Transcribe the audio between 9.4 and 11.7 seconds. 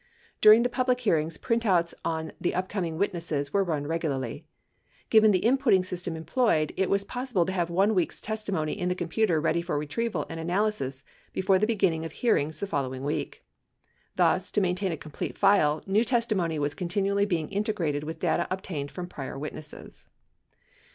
for retrieval and analysis before the